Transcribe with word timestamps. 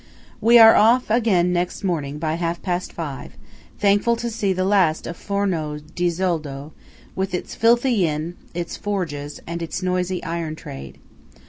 We 0.41 0.57
are 0.57 0.73
off 0.75 1.11
again 1.11 1.53
next 1.53 1.83
morning 1.83 2.17
by 2.17 2.33
half 2.33 2.63
past 2.63 2.91
five, 2.91 3.37
thankful 3.77 4.15
to 4.15 4.31
see 4.31 4.51
the 4.51 4.65
last 4.65 5.05
of 5.05 5.15
Forno 5.15 5.77
di 5.77 6.07
Zoldo, 6.09 6.71
with 7.15 7.35
its 7.35 7.53
filthy 7.53 8.07
inn, 8.07 8.35
its 8.55 8.75
forges, 8.75 9.41
and 9.45 9.61
its 9.61 9.83
noisy 9.83 10.23
iron 10.23 10.55
trade. 10.55 10.97